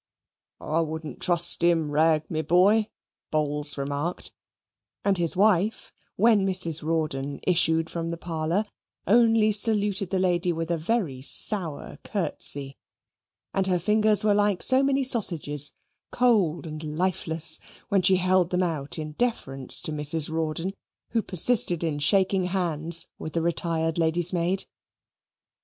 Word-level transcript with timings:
"I 0.59 0.79
wouldn't 0.81 1.21
trust 1.21 1.61
him, 1.61 1.91
Ragg, 1.91 2.23
my 2.27 2.41
boy," 2.41 2.89
Bowls 3.29 3.77
remarked; 3.77 4.31
and 5.05 5.15
his 5.19 5.35
wife, 5.35 5.93
when 6.15 6.43
Mrs. 6.43 6.81
Rawdon 6.81 7.39
issued 7.43 7.87
from 7.87 8.09
the 8.09 8.17
parlour, 8.17 8.65
only 9.05 9.51
saluted 9.51 10.09
the 10.09 10.17
lady 10.17 10.51
with 10.51 10.71
a 10.71 10.77
very 10.79 11.21
sour 11.21 11.99
curtsey; 12.03 12.79
and 13.53 13.67
her 13.67 13.77
fingers 13.77 14.23
were 14.23 14.33
like 14.33 14.63
so 14.63 14.81
many 14.81 15.03
sausages, 15.03 15.71
cold 16.09 16.65
and 16.65 16.81
lifeless, 16.97 17.59
when 17.89 18.01
she 18.01 18.15
held 18.15 18.49
them 18.49 18.63
out 18.63 18.97
in 18.97 19.11
deference 19.11 19.79
to 19.81 19.91
Mrs. 19.91 20.31
Rawdon, 20.31 20.73
who 21.11 21.21
persisted 21.21 21.83
in 21.83 21.99
shaking 21.99 22.45
hands 22.45 23.07
with 23.19 23.33
the 23.33 23.41
retired 23.43 23.99
lady's 23.99 24.33
maid. 24.33 24.65